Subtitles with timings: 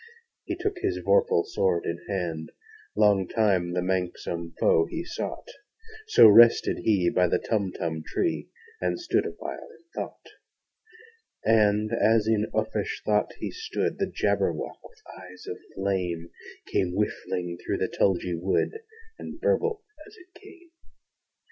[0.45, 2.51] He took his vorpal sword in hand:
[2.95, 5.47] Long time the manxome foe he sought
[6.07, 8.49] So rested he by the Tumtum tree,
[8.81, 10.25] And stood awhile in thought.
[11.45, 16.31] And, as in uffish thought he stood, The Jabberwock, with eyes of flame,
[16.65, 18.79] Came whiffling through the tulgey wood,
[19.19, 20.71] And burbled as it came!